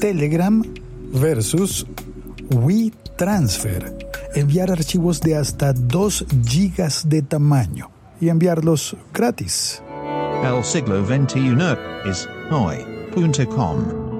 Telegram 0.00 0.64
versus 1.12 1.86
WeTransfer. 2.50 3.98
Enviar 4.34 4.70
archivos 4.70 5.20
de 5.20 5.36
hasta 5.36 5.74
2 5.74 6.24
gigas 6.46 7.08
de 7.08 7.20
tamaño 7.20 7.90
y 8.20 8.30
enviarlos 8.30 8.96
gratis. 9.12 9.82
El 10.42 10.64
siglo 10.64 11.04
XXI 11.04 11.54
es 12.08 12.28
hoy.com. 12.50 14.10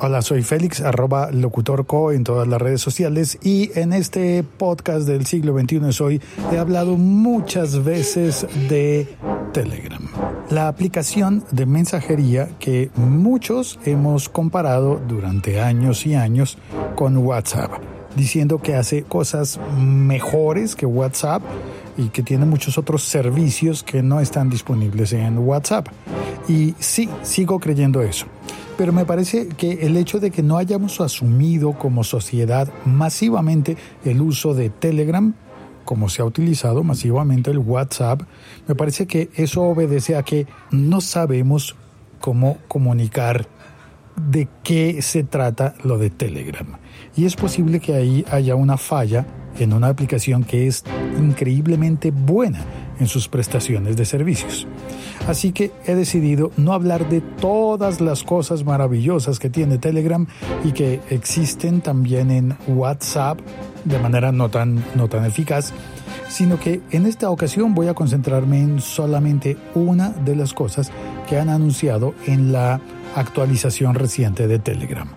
Hola, 0.00 0.22
soy 0.22 0.42
Félix, 0.42 0.80
arroba 0.80 1.30
locutorco 1.32 2.12
en 2.12 2.24
todas 2.24 2.46
las 2.46 2.60
redes 2.60 2.80
sociales 2.80 3.38
y 3.42 3.70
en 3.78 3.92
este 3.92 4.44
podcast 4.44 5.06
del 5.06 5.26
siglo 5.26 5.58
XXI 5.58 5.88
es 5.88 6.00
hoy 6.00 6.20
he 6.52 6.58
hablado 6.58 6.96
muchas 6.96 7.84
veces 7.84 8.46
de 8.68 9.08
Telegram, 9.52 10.02
la 10.50 10.68
aplicación 10.68 11.44
de 11.50 11.66
mensajería 11.66 12.48
que 12.58 12.90
muchos 12.96 13.78
hemos 13.84 14.28
comparado 14.28 15.00
durante 15.08 15.60
años 15.60 16.06
y 16.06 16.14
años 16.14 16.58
con 16.94 17.16
WhatsApp, 17.18 17.70
diciendo 18.16 18.60
que 18.60 18.74
hace 18.74 19.02
cosas 19.02 19.60
mejores 19.78 20.76
que 20.76 20.86
WhatsApp 20.86 21.42
y 21.96 22.08
que 22.08 22.22
tiene 22.22 22.46
muchos 22.46 22.78
otros 22.78 23.02
servicios 23.02 23.82
que 23.82 24.02
no 24.02 24.20
están 24.20 24.50
disponibles 24.50 25.12
en 25.12 25.38
WhatsApp. 25.38 25.88
Y 26.48 26.74
sí, 26.78 27.08
sigo 27.22 27.58
creyendo 27.58 28.02
eso 28.02 28.26
pero 28.78 28.92
me 28.92 29.04
parece 29.04 29.48
que 29.48 29.84
el 29.84 29.96
hecho 29.96 30.20
de 30.20 30.30
que 30.30 30.44
no 30.44 30.56
hayamos 30.56 31.00
asumido 31.00 31.72
como 31.72 32.04
sociedad 32.04 32.68
masivamente 32.84 33.76
el 34.04 34.22
uso 34.22 34.54
de 34.54 34.70
Telegram, 34.70 35.34
como 35.88 36.10
se 36.10 36.20
ha 36.20 36.26
utilizado 36.26 36.84
masivamente 36.84 37.50
el 37.50 37.56
WhatsApp, 37.56 38.20
me 38.66 38.74
parece 38.74 39.06
que 39.06 39.30
eso 39.36 39.62
obedece 39.62 40.16
a 40.16 40.22
que 40.22 40.46
no 40.70 41.00
sabemos 41.00 41.76
cómo 42.20 42.58
comunicar 42.68 43.48
de 44.14 44.48
qué 44.62 45.00
se 45.00 45.24
trata 45.24 45.72
lo 45.84 45.96
de 45.96 46.10
Telegram. 46.10 46.76
Y 47.16 47.24
es 47.24 47.36
posible 47.36 47.80
que 47.80 47.94
ahí 47.94 48.22
haya 48.30 48.54
una 48.54 48.76
falla 48.76 49.24
en 49.58 49.72
una 49.72 49.88
aplicación 49.88 50.44
que 50.44 50.66
es 50.66 50.84
increíblemente 51.18 52.10
buena 52.10 52.66
en 53.00 53.06
sus 53.06 53.26
prestaciones 53.26 53.96
de 53.96 54.04
servicios. 54.04 54.66
Así 55.28 55.52
que 55.52 55.70
he 55.84 55.94
decidido 55.94 56.52
no 56.56 56.72
hablar 56.72 57.10
de 57.10 57.20
todas 57.20 58.00
las 58.00 58.24
cosas 58.24 58.64
maravillosas 58.64 59.38
que 59.38 59.50
tiene 59.50 59.76
Telegram 59.76 60.26
y 60.64 60.72
que 60.72 61.02
existen 61.10 61.82
también 61.82 62.30
en 62.30 62.56
WhatsApp 62.66 63.38
de 63.84 63.98
manera 63.98 64.32
no 64.32 64.48
tan, 64.48 64.82
no 64.94 65.06
tan 65.08 65.26
eficaz, 65.26 65.74
sino 66.30 66.58
que 66.58 66.80
en 66.92 67.04
esta 67.04 67.28
ocasión 67.28 67.74
voy 67.74 67.88
a 67.88 67.94
concentrarme 67.94 68.62
en 68.62 68.80
solamente 68.80 69.58
una 69.74 70.08
de 70.08 70.34
las 70.34 70.54
cosas 70.54 70.90
que 71.28 71.38
han 71.38 71.50
anunciado 71.50 72.14
en 72.26 72.50
la 72.50 72.80
actualización 73.14 73.96
reciente 73.96 74.46
de 74.46 74.58
Telegram. 74.58 75.08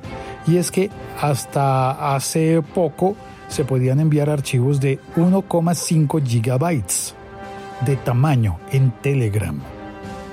Y 0.46 0.58
es 0.58 0.72
que 0.72 0.90
hasta 1.22 2.16
hace 2.16 2.62
poco 2.62 3.16
se 3.48 3.64
podían 3.64 4.02
enviar 4.02 4.30
archivos 4.30 4.82
de 4.82 5.00
1,5 5.16 6.22
gigabytes 6.22 7.16
de 7.86 7.96
tamaño 7.96 8.60
en 8.74 8.92
Telegram. 9.02 9.81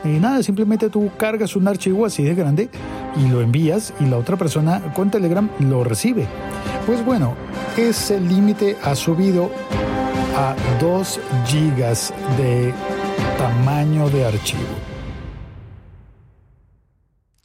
Y 0.04 0.08
nada, 0.20 0.42
simplemente 0.42 0.90
tú 0.90 1.10
cargas 1.16 1.56
un 1.56 1.66
archivo 1.66 2.06
así 2.06 2.22
de 2.22 2.34
grande 2.34 2.70
y 3.16 3.28
lo 3.28 3.40
envías 3.40 3.92
y 4.00 4.06
la 4.06 4.16
otra 4.16 4.36
persona 4.36 4.92
con 4.94 5.10
Telegram 5.10 5.50
lo 5.58 5.82
recibe. 5.84 6.26
Pues 6.86 7.04
bueno, 7.04 7.34
ese 7.76 8.20
límite 8.20 8.76
ha 8.84 8.94
subido 8.94 9.50
a 10.36 10.54
2 10.80 11.20
gigas 11.46 12.14
de 12.36 12.72
tamaño 13.36 14.08
de 14.08 14.24
archivo. 14.24 14.62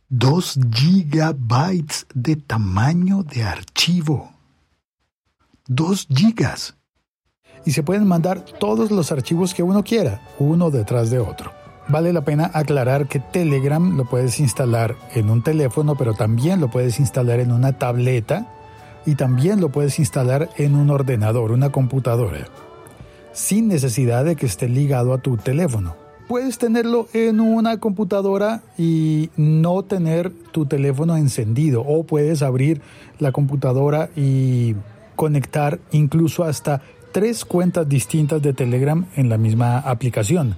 2 0.09 0.59
gigabytes 0.71 2.05
de 2.13 2.35
tamaño 2.35 3.23
de 3.23 3.43
archivo. 3.43 4.31
2 5.67 6.07
gigas. 6.13 6.75
Y 7.65 7.71
se 7.71 7.81
pueden 7.81 8.05
mandar 8.05 8.41
todos 8.41 8.91
los 8.91 9.11
archivos 9.11 9.53
que 9.55 9.63
uno 9.63 9.83
quiera, 9.83 10.21
uno 10.37 10.69
detrás 10.69 11.09
de 11.09 11.17
otro. 11.17 11.62
Vale 11.87 12.13
la 12.13 12.21
pena 12.21 12.49
aclarar 12.53 13.07
que 13.07 13.19
Telegram 13.19 13.97
lo 13.97 14.05
puedes 14.05 14.39
instalar 14.39 14.95
en 15.13 15.29
un 15.29 15.43
teléfono, 15.43 15.95
pero 15.95 16.13
también 16.13 16.61
lo 16.61 16.69
puedes 16.69 16.99
instalar 16.99 17.41
en 17.41 17.51
una 17.51 17.77
tableta 17.77 18.47
y 19.05 19.15
también 19.15 19.59
lo 19.59 19.69
puedes 19.69 19.99
instalar 19.99 20.49
en 20.57 20.75
un 20.75 20.89
ordenador, 20.89 21.51
una 21.51 21.71
computadora, 21.71 22.47
sin 23.33 23.67
necesidad 23.67 24.23
de 24.23 24.37
que 24.37 24.45
esté 24.45 24.69
ligado 24.69 25.13
a 25.13 25.17
tu 25.17 25.35
teléfono. 25.35 25.95
Puedes 26.29 26.57
tenerlo 26.57 27.07
en 27.11 27.41
una 27.41 27.77
computadora 27.81 28.61
y 28.77 29.29
no 29.35 29.83
tener 29.83 30.31
tu 30.53 30.65
teléfono 30.65 31.17
encendido 31.17 31.81
o 31.81 32.05
puedes 32.05 32.41
abrir 32.41 32.81
la 33.19 33.33
computadora 33.33 34.09
y 34.15 34.75
conectar 35.17 35.79
incluso 35.91 36.45
hasta 36.45 36.81
tres 37.11 37.43
cuentas 37.43 37.89
distintas 37.89 38.41
de 38.41 38.53
Telegram 38.53 39.05
en 39.17 39.27
la 39.27 39.37
misma 39.37 39.79
aplicación 39.79 40.55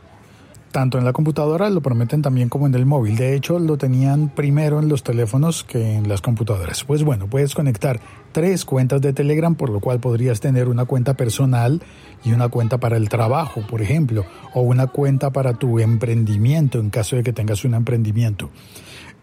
tanto 0.76 0.98
en 0.98 1.06
la 1.06 1.14
computadora, 1.14 1.70
lo 1.70 1.80
prometen 1.80 2.22
también 2.22 2.50
como 2.50 2.68
en 2.68 2.76
el 2.76 2.86
móvil. 2.86 3.16
De 3.16 3.34
hecho, 3.34 3.60
lo 3.60 3.78
tenían 3.78 4.28
primero 4.28 4.78
en 4.78 4.90
los 4.90 5.04
teléfonos 5.04 5.64
que 5.64 5.94
en 5.94 6.10
las 6.10 6.20
computadoras. 6.20 6.84
Pues 6.84 7.02
bueno, 7.02 7.28
puedes 7.28 7.56
conectar 7.56 8.02
tres 8.34 8.66
cuentas 8.66 9.00
de 9.00 9.14
Telegram, 9.14 9.56
por 9.56 9.70
lo 9.70 9.80
cual 9.80 10.02
podrías 10.02 10.42
tener 10.42 10.68
una 10.68 10.84
cuenta 10.84 11.14
personal 11.14 11.82
y 12.26 12.34
una 12.34 12.50
cuenta 12.50 12.78
para 12.78 12.98
el 12.98 13.08
trabajo, 13.08 13.66
por 13.66 13.82
ejemplo, 13.82 14.26
o 14.54 14.64
una 14.64 14.88
cuenta 14.88 15.30
para 15.30 15.54
tu 15.54 15.80
emprendimiento 15.80 16.78
en 16.78 16.90
caso 16.90 17.16
de 17.16 17.24
que 17.24 17.32
tengas 17.32 17.64
un 17.64 17.74
emprendimiento. 17.74 18.50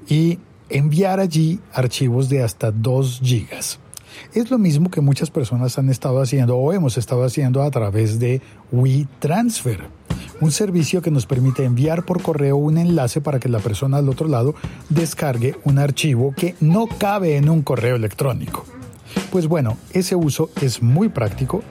Y 0.09 0.39
enviar 0.71 1.21
allí 1.21 1.61
archivos 1.75 2.31
de 2.31 2.43
hasta 2.43 2.71
2 2.71 3.21
gigas. 3.23 3.79
Es 4.33 4.51
lo 4.51 4.57
mismo 4.57 4.91
que 4.91 5.03
muchas 5.03 5.31
personas 5.31 5.79
han 5.79 5.91
estado 5.91 6.23
haciendo 6.23 6.57
o 6.57 6.73
hemos 6.73 6.97
estado 6.97 7.25
haciendo 7.25 7.63
a 7.63 7.71
través 7.71 8.19
de 8.19 8.41
WeTransfer 8.71 10.02
un 10.43 10.51
servicio 10.51 11.03
que 11.03 11.13
nos 11.13 11.25
permite 11.25 11.65
enviar 11.65 12.05
por 12.05 12.21
correo 12.21 12.57
un 12.57 12.77
enlace 12.77 13.21
para 13.21 13.39
que 13.39 13.49
la 13.49 13.61
persona 13.61 13.99
al 13.99 14.09
otro 14.09 14.27
lado 14.27 14.57
descargue 14.89 15.55
un 15.63 15.79
archivo 15.79 16.35
que 16.37 16.57
no 16.59 16.89
cabe 16.89 17.37
en 17.37 17.49
un 17.49 17.63
correo 17.63 17.95
electrónico. 17.95 18.65
Pues 19.31 19.47
bueno, 19.47 19.79
ese 19.93 20.17
uso 20.17 20.51
es 20.61 20.83
muy 20.83 21.09
práctico 21.09 21.63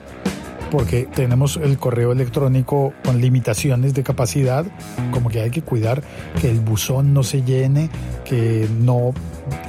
porque 0.70 1.06
tenemos 1.14 1.58
el 1.58 1.76
correo 1.76 2.12
electrónico 2.12 2.94
con 3.04 3.20
limitaciones 3.20 3.92
de 3.92 4.02
capacidad, 4.02 4.64
como 5.10 5.28
que 5.28 5.42
hay 5.42 5.50
que 5.50 5.60
cuidar 5.60 6.02
que 6.40 6.50
el 6.50 6.60
buzón 6.60 7.12
no 7.12 7.24
se 7.24 7.42
llene, 7.42 7.90
que 8.24 8.66
no 8.80 9.12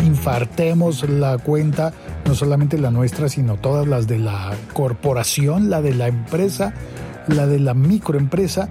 infartemos 0.02 1.10
la 1.10 1.40
cuenta, 1.40 1.92
no 2.26 2.36
solamente 2.36 2.78
la 2.78 2.90
nuestra, 2.90 3.28
sino 3.28 3.58
todas 3.58 3.86
las 3.86 4.08
de 4.08 4.20
la 4.20 4.54
corporación, 4.72 5.70
la 5.70 5.82
de 5.82 5.94
la 5.94 6.08
empresa, 6.08 6.74
la 7.28 7.48
de 7.48 7.60
la 7.60 7.74
microempresa, 7.74 8.68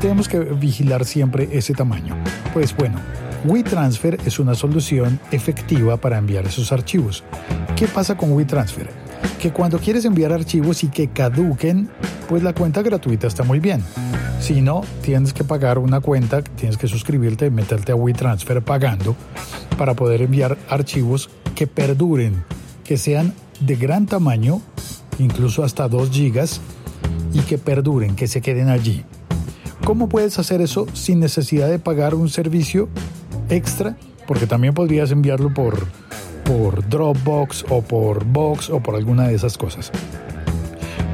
tenemos 0.00 0.28
que 0.28 0.38
vigilar 0.38 1.04
siempre 1.04 1.48
ese 1.52 1.74
tamaño. 1.74 2.16
Pues 2.52 2.74
bueno, 2.76 2.98
WeTransfer 3.44 4.18
es 4.24 4.38
una 4.38 4.54
solución 4.54 5.20
efectiva 5.30 5.96
para 5.96 6.18
enviar 6.18 6.46
esos 6.46 6.72
archivos. 6.72 7.24
¿Qué 7.76 7.86
pasa 7.86 8.16
con 8.16 8.32
WeTransfer? 8.32 8.90
Que 9.40 9.52
cuando 9.52 9.78
quieres 9.78 10.04
enviar 10.04 10.32
archivos 10.32 10.84
y 10.84 10.88
que 10.88 11.08
caduquen, 11.08 11.88
pues 12.28 12.42
la 12.42 12.54
cuenta 12.54 12.82
gratuita 12.82 13.26
está 13.26 13.42
muy 13.42 13.60
bien. 13.60 13.82
Si 14.40 14.62
no, 14.62 14.82
tienes 15.02 15.32
que 15.32 15.44
pagar 15.44 15.78
una 15.78 16.00
cuenta, 16.00 16.42
tienes 16.42 16.78
que 16.78 16.88
suscribirte 16.88 17.46
y 17.46 17.50
meterte 17.50 17.92
a 17.92 17.96
WeTransfer 17.96 18.62
pagando 18.62 19.14
para 19.76 19.94
poder 19.94 20.22
enviar 20.22 20.56
archivos 20.68 21.30
que 21.54 21.66
perduren, 21.66 22.42
que 22.84 22.96
sean 22.96 23.34
de 23.60 23.76
gran 23.76 24.06
tamaño, 24.06 24.62
incluso 25.18 25.62
hasta 25.62 25.88
2 25.88 26.10
gigas, 26.10 26.60
y 27.32 27.40
que 27.40 27.58
perduren, 27.58 28.16
que 28.16 28.28
se 28.28 28.40
queden 28.40 28.68
allí. 28.68 29.04
¿Cómo 29.84 30.08
puedes 30.08 30.38
hacer 30.38 30.60
eso 30.60 30.86
sin 30.92 31.20
necesidad 31.20 31.68
de 31.68 31.78
pagar 31.78 32.14
un 32.14 32.28
servicio 32.28 32.88
extra? 33.48 33.96
Porque 34.26 34.46
también 34.46 34.74
podrías 34.74 35.10
enviarlo 35.10 35.52
por, 35.52 35.86
por 36.44 36.88
Dropbox 36.88 37.64
o 37.70 37.82
por 37.82 38.24
Box 38.24 38.70
o 38.70 38.80
por 38.80 38.94
alguna 38.94 39.28
de 39.28 39.34
esas 39.34 39.56
cosas. 39.56 39.90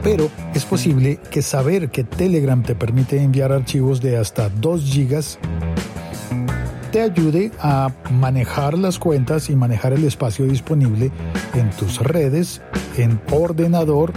Pero 0.03 0.29
es 0.55 0.65
posible 0.65 1.19
que 1.31 1.43
saber 1.43 1.91
que 1.91 2.05
Telegram 2.05 2.63
te 2.63 2.75
permite 2.75 3.23
enviar 3.23 3.53
archivos 3.53 4.01
de 4.01 4.17
hasta 4.17 4.49
2 4.49 4.83
gigas 4.85 5.39
te 6.97 7.03
ayude 7.03 7.51
a 7.61 7.93
manejar 8.11 8.79
las 8.79 8.99
cuentas 8.99 9.51
y 9.51 9.57
manejar 9.57 9.93
el 9.93 10.05
espacio 10.05 10.47
disponible 10.47 11.11
en 11.53 11.69
tus 11.71 11.99
redes, 12.01 12.63
en 12.97 13.21
ordenador 13.31 14.15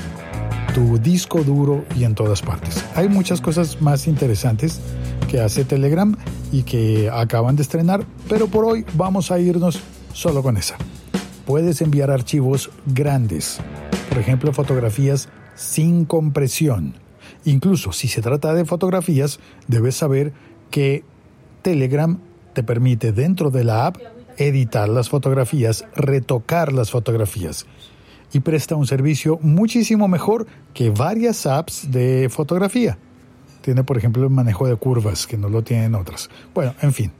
tu 0.74 0.98
disco 0.98 1.44
duro 1.44 1.86
y 1.96 2.04
en 2.04 2.16
todas 2.16 2.42
partes. 2.42 2.84
Hay 2.96 3.10
muchas 3.10 3.42
cosas 3.42 3.82
más 3.82 4.08
interesantes 4.08 4.80
que 5.30 5.40
hace 5.40 5.66
Telegram 5.66 6.16
y 6.52 6.64
que 6.64 7.10
acaban 7.12 7.56
de 7.56 7.64
estrenar, 7.64 8.06
pero 8.28 8.48
por 8.48 8.66
hoy 8.66 8.86
vamos 8.94 9.32
a 9.32 9.40
irnos 9.40 9.80
solo 10.14 10.44
con 10.44 10.58
esa. 10.58 10.76
Puedes 11.46 11.82
enviar 11.82 12.12
archivos 12.12 12.70
grandes, 12.86 13.60
por 14.10 14.20
ejemplo 14.20 14.54
fotografías 14.54 15.30
sin 15.56 16.06
compresión. 16.06 16.96
Incluso 17.46 17.92
si 17.92 18.08
se 18.08 18.22
trata 18.22 18.54
de 18.54 18.66
fotografías, 18.66 19.40
debes 19.68 19.96
saber 19.96 20.34
que 20.72 21.04
Telegram 21.62 22.20
te 22.54 22.64
permite 22.64 23.12
dentro 23.12 23.50
de 23.50 23.64
la 23.64 23.88
app 23.88 23.98
editar 24.38 24.88
las 24.88 25.10
fotografías, 25.10 25.86
retocar 25.96 26.74
las 26.74 26.92
fotografías 26.92 27.66
y 28.34 28.40
presta 28.40 28.76
un 28.76 28.88
servicio 28.88 29.40
muchísimo 29.42 30.08
mejor 30.08 30.48
que 30.74 30.90
varias 30.90 31.46
apps 31.46 31.92
de 31.92 32.30
fotografía. 32.30 32.98
Tiene, 33.62 33.84
por 33.84 33.98
ejemplo, 33.98 34.24
el 34.24 34.30
manejo 34.30 34.68
de 34.68 34.76
curvas, 34.76 35.28
que 35.28 35.38
no 35.38 35.50
lo 35.50 35.64
tienen 35.64 35.96
otras. 35.96 36.30
Bueno, 36.54 36.74
en 36.82 36.94
fin, 36.94 37.12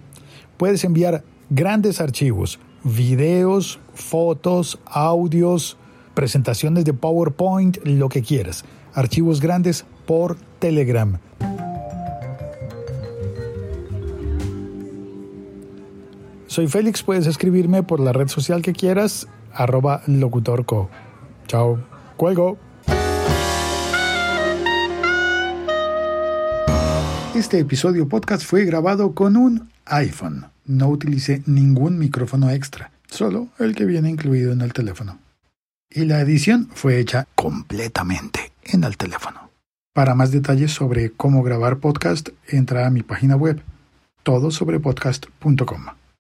puedes 0.58 0.84
enviar 0.84 1.24
grandes 1.50 2.00
archivos, 2.00 2.60
videos, 2.84 3.80
fotos, 3.94 4.80
audios, 4.86 5.78
presentaciones 6.14 6.86
de 6.86 6.94
PowerPoint, 6.94 7.78
lo 7.86 8.10
que 8.10 8.22
quieras. 8.22 8.64
Archivos 8.94 9.42
grandes 9.42 9.86
por 10.06 10.38
Telegram. 10.60 11.20
Soy 16.48 16.68
Félix, 16.68 17.04
puedes 17.04 17.28
escribirme 17.28 17.84
por 17.84 18.00
la 18.00 18.12
red 18.12 18.28
social 18.28 18.64
que 18.64 18.74
quieras, 18.74 19.28
arroba 19.54 20.02
locutorco. 20.08 20.90
Chao, 21.48 21.80
cuelgo. 22.18 22.58
Este 27.36 27.60
episodio 27.60 28.10
podcast 28.10 28.44
fue 28.44 28.66
grabado 28.66 29.14
con 29.14 29.38
un 29.38 29.70
iPhone. 29.86 30.48
No 30.66 30.90
utilicé 30.90 31.42
ningún 31.46 31.98
micrófono 31.98 32.50
extra, 32.50 32.92
solo 33.08 33.48
el 33.60 33.76
que 33.76 33.86
viene 33.86 34.10
incluido 34.10 34.52
en 34.52 34.62
el 34.62 34.74
teléfono. 34.74 35.20
Y 35.90 36.06
la 36.06 36.20
edición 36.20 36.70
fue 36.74 37.00
hecha 37.00 37.28
completamente 37.36 38.52
en 38.64 38.84
el 38.84 38.98
teléfono. 38.98 39.50
Para 39.94 40.16
más 40.16 40.32
detalles 40.32 40.72
sobre 40.72 41.12
cómo 41.12 41.42
grabar 41.42 41.78
podcast, 41.78 42.30
entra 42.48 42.86
a 42.86 42.90
mi 42.90 43.04
página 43.04 43.36
web, 43.36 43.62
todosobrepodcast.com. 44.24 45.86